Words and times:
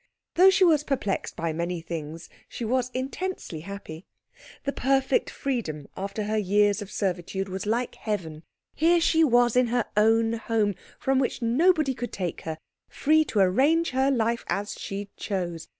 Though 0.33 0.49
she 0.49 0.63
was 0.63 0.83
perplexed 0.83 1.35
by 1.35 1.53
many 1.53 1.79
things, 1.79 2.27
she 2.49 2.65
was 2.65 2.89
intensely 2.91 3.59
happy. 3.59 4.07
The 4.63 4.71
perfect 4.71 5.29
freedom, 5.29 5.87
after 5.95 6.23
her 6.23 6.39
years 6.39 6.81
of 6.81 6.89
servitude, 6.89 7.47
was 7.47 7.67
like 7.67 7.93
heaven. 7.93 8.41
Here 8.73 8.99
she 8.99 9.23
was 9.23 9.55
in 9.55 9.67
her 9.67 9.85
own 9.95 10.33
home, 10.33 10.73
from 10.97 11.19
which 11.19 11.43
nobody 11.43 11.93
could 11.93 12.11
take 12.11 12.41
her, 12.45 12.57
free 12.89 13.23
to 13.25 13.41
arrange 13.41 13.91
her 13.91 14.09
life 14.09 14.43
as 14.47 14.73
she 14.73 15.09
chose. 15.17 15.67